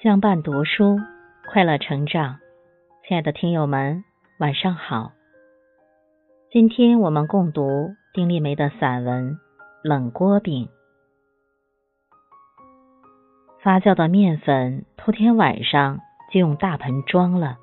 [0.00, 1.00] 相伴读书，
[1.50, 2.38] 快乐成长。
[3.04, 4.04] 亲爱的听友们，
[4.38, 5.10] 晚上好。
[6.52, 9.32] 今天我们共读丁立梅的散文
[9.82, 10.66] 《冷锅饼》。
[13.60, 15.98] 发酵的面粉，头天晚上
[16.32, 17.56] 就用大盆装了。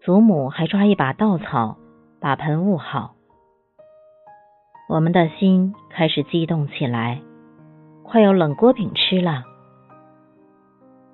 [0.00, 1.76] 祖母还抓一把稻草，
[2.18, 3.14] 把盆捂好。
[4.88, 7.20] 我们的心开始激动起来，
[8.02, 9.44] 快有冷锅饼吃了。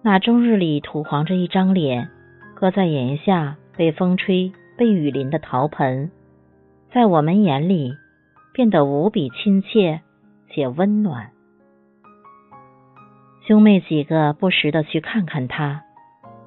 [0.03, 2.09] 那终日里土黄着一张脸，
[2.55, 6.11] 搁在檐下被风吹、被雨淋的陶盆，
[6.91, 7.93] 在我们眼里
[8.55, 10.01] 变得无比亲切
[10.49, 11.33] 且温暖。
[13.47, 15.83] 兄妹几个不时的去看看他，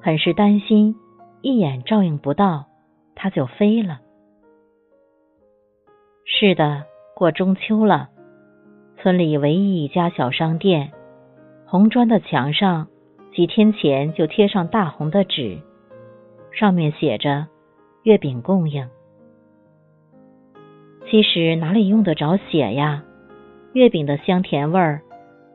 [0.00, 0.96] 很是担心，
[1.40, 2.66] 一眼照应不到，
[3.14, 4.00] 他就飞了。
[6.24, 8.08] 是的，过中秋了，
[8.98, 10.90] 村里唯一一家小商店，
[11.66, 12.88] 红砖的墙上。
[13.34, 15.58] 几天前就贴上大红的纸，
[16.52, 17.48] 上面写着
[18.04, 18.88] “月饼供应”。
[21.10, 23.02] 其实哪里用得着写呀？
[23.72, 25.02] 月饼的香甜味儿，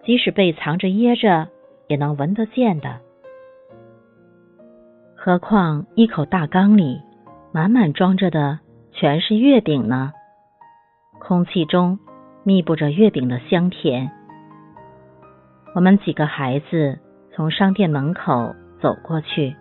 [0.04, 1.48] 即使被藏着掖着，
[1.88, 3.00] 也能闻得见的。
[5.16, 7.00] 何况一口大缸里
[7.54, 8.60] 满满装着的
[8.92, 10.12] 全是月饼呢？
[11.18, 11.98] 空气中
[12.44, 14.12] 密布着月饼的香甜。
[15.74, 17.00] 我们几个孩子。
[17.40, 19.56] 从商店门口走过去，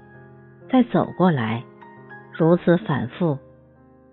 [0.68, 1.62] 再走过来，
[2.32, 3.38] 如此反复，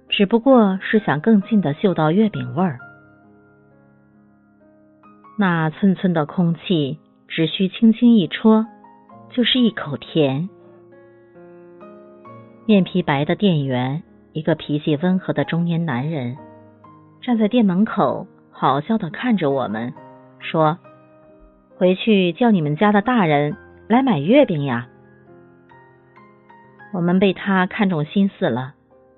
[0.08, 2.77] 只不过是想更近的嗅到月饼味儿。
[5.39, 8.67] 那寸寸的空气，只需轻轻一戳，
[9.31, 10.47] 就是一口甜。
[12.67, 16.38] 面皮白的店员，一个脾气温和的中年男人，
[17.19, 19.91] 站在店门口，好笑的看着我们，
[20.38, 20.77] 说。
[21.77, 23.57] 回去叫你们家的大人
[23.89, 24.87] 来买月饼呀！
[26.93, 28.73] 我们被他看中心思了，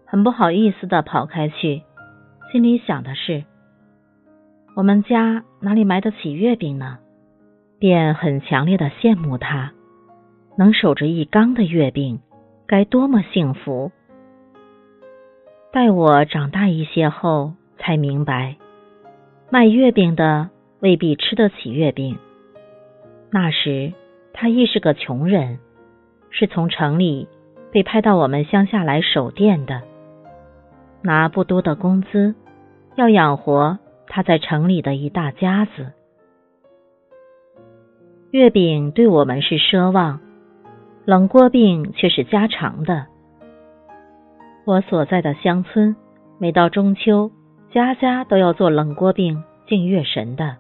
[0.06, 1.84] 很不好意思的跑开去，
[2.52, 3.44] 心里想的是：
[4.76, 6.98] 我们家哪里买得起月饼呢？
[7.78, 9.72] 便很强烈的羡慕他
[10.58, 12.20] 能守着一缸的月饼，
[12.66, 13.92] 该多么幸福！
[15.72, 18.56] 待我长大一些后，才明白，
[19.52, 22.18] 卖月饼的未必吃得起月饼。
[23.30, 23.94] 那时，
[24.34, 25.60] 他亦是个穷人，
[26.30, 27.28] 是从城里
[27.72, 29.82] 被派到我们乡下来守店的，
[31.02, 32.36] 拿不多的工资，
[32.96, 35.92] 要养活他在城里的一大家子。
[38.32, 40.20] 月饼对我们是奢望，
[41.06, 43.08] 冷锅饼却是家常的。
[44.66, 45.96] 我所在的乡村，
[46.40, 47.32] 每到中秋，
[47.72, 50.58] 家家都要做冷锅饼敬月神的。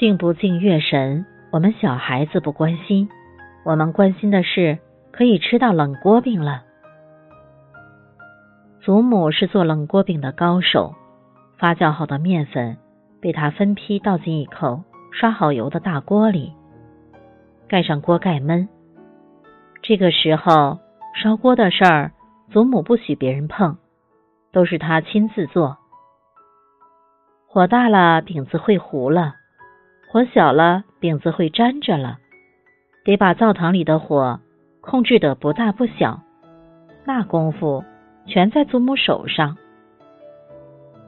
[0.00, 3.10] 敬不敬月神，我们小孩子不关心，
[3.66, 4.78] 我们关心的是
[5.12, 6.62] 可以吃到冷锅饼了。
[8.80, 10.94] 祖母是做冷锅饼的高手，
[11.58, 12.78] 发酵好的面粉
[13.20, 16.54] 被她分批倒进一口刷好油的大锅里，
[17.68, 18.68] 盖上锅盖焖。
[19.82, 20.78] 这个时候
[21.22, 22.12] 烧锅的事儿，
[22.50, 23.76] 祖母不许别人碰，
[24.50, 25.76] 都是她亲自做。
[27.46, 29.34] 火大了，饼子会糊了。
[30.12, 32.18] 火小了，饼子会粘着了，
[33.04, 34.40] 得把灶堂里的火
[34.80, 36.20] 控制得不大不小。
[37.04, 37.84] 那功夫
[38.26, 39.56] 全在祖母手上。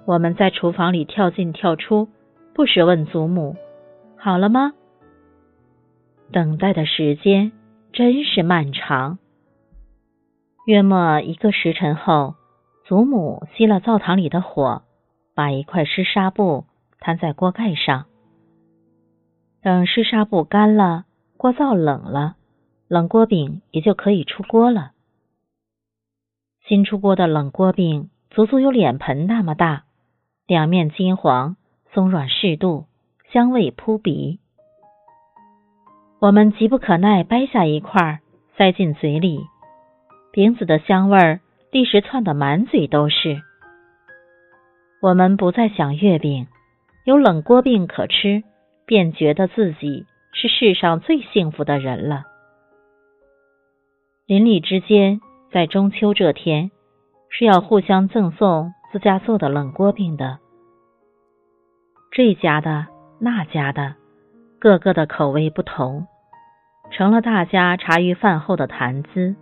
[0.07, 2.11] 我们在厨房里跳进跳出，
[2.55, 3.57] 不时问祖母
[4.17, 4.73] ：“好了吗？”
[6.31, 7.51] 等待的时间
[7.93, 9.19] 真是漫长。
[10.65, 12.37] 约莫一个时辰后，
[12.85, 14.83] 祖母熄了灶堂里的火，
[15.35, 16.67] 把一块湿纱布
[17.01, 18.05] 摊在锅盖上。
[19.63, 21.05] 等湿纱布干了，
[21.37, 22.35] 锅灶冷了，
[22.89, 24.91] 冷锅饼也就可以出锅了。
[26.67, 29.85] 新出锅的冷锅饼足足有脸盆那么大，
[30.49, 31.55] 两面金黄，
[31.93, 32.87] 松软适度，
[33.33, 34.41] 香味扑鼻。
[36.21, 38.19] 我们急不可耐，掰下一块
[38.57, 39.47] 塞进嘴里，
[40.33, 43.41] 饼子的香味儿立时窜得满嘴都是。
[45.01, 46.49] 我们不再想月饼，
[47.05, 48.43] 有冷锅饼可吃。
[48.93, 50.05] 便觉得自己
[50.35, 52.25] 是世上最幸福的人了。
[54.27, 56.71] 邻里之间在中秋这天
[57.31, 60.41] 是要互相赠送自家做的冷锅饼的，
[62.11, 62.87] 这家的
[63.19, 63.95] 那家的，
[64.61, 66.07] 各个的口味不同，
[66.91, 69.35] 成了大家茶余饭后的谈资。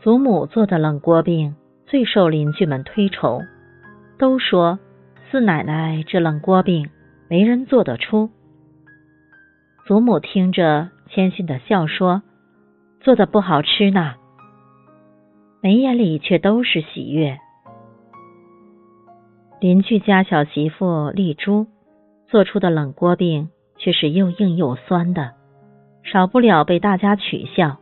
[0.00, 1.54] 祖母做的冷锅饼
[1.86, 3.40] 最受邻居们推崇，
[4.18, 4.80] 都说
[5.30, 6.90] 四奶奶这冷锅饼。
[7.32, 8.28] 没人做得出。
[9.86, 12.20] 祖母听着，谦逊的笑说
[13.00, 14.16] ：“做的不好吃呢。”
[15.62, 17.38] 眉眼里却都是喜悦。
[19.60, 21.66] 邻居家小媳妇丽珠
[22.28, 25.32] 做出的冷锅饼却是又硬又酸的，
[26.02, 27.78] 少不了被大家取笑，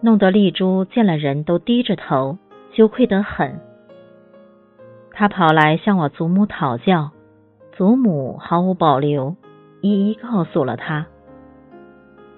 [0.00, 2.38] 弄得丽珠见了人都低着头，
[2.72, 3.60] 羞愧得很。
[5.10, 7.10] 他跑来向我祖母讨教，
[7.82, 9.34] 祖母毫无保留，
[9.80, 11.08] 一一告诉了他。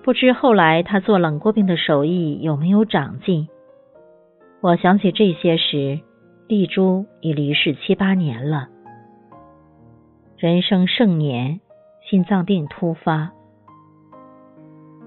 [0.02, 3.46] 不知后来他做冷锅饼的手艺有没有长进？
[4.62, 6.00] 我想起这些时。
[6.49, 8.69] 丽珠已离世七八年了，
[10.38, 11.61] 人生盛年，
[12.08, 13.31] 心脏病突发。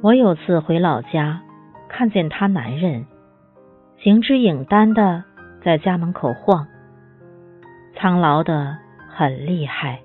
[0.03, 1.41] 我有次回老家，
[1.89, 3.07] 看见他男人
[3.97, 5.23] 形之影单的
[5.63, 6.67] 在家门口晃，
[7.95, 8.77] 苍老的
[9.09, 9.99] 很厉害。